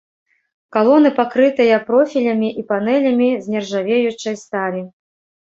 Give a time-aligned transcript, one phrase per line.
[0.77, 4.81] Калоны пакрытыя профілямі і панэлямі з нержавеючай сталі.